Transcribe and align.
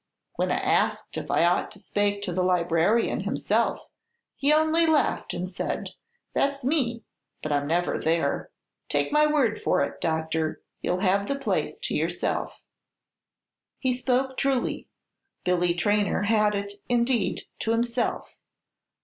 When 0.35 0.51
I 0.51 0.55
asked 0.57 1.15
if 1.15 1.29
I 1.29 1.45
ought 1.45 1.69
to 1.73 1.77
spake 1.77 2.23
to 2.23 2.33
the 2.33 2.41
librarian 2.41 3.19
himself, 3.19 3.87
he 4.35 4.51
only 4.51 4.87
laughed, 4.87 5.31
and 5.31 5.47
said, 5.47 5.91
'That's 6.33 6.65
me; 6.65 7.03
but 7.43 7.51
I'm 7.51 7.67
never 7.67 7.99
there. 7.99 8.49
Take 8.89 9.11
my 9.11 9.27
word 9.27 9.61
for 9.61 9.81
it, 9.83 10.01
Doctor, 10.01 10.63
you 10.81 10.93
'll 10.93 11.01
have 11.01 11.27
the 11.27 11.35
place 11.35 11.79
to 11.81 11.93
yourself.'" 11.95 12.65
He 13.77 13.93
spoke 13.93 14.37
truly. 14.37 14.87
Billy 15.43 15.75
Traynor 15.75 16.23
had 16.23 16.55
it, 16.55 16.73
indeed, 16.89 17.43
to 17.59 17.69
himself. 17.69 18.35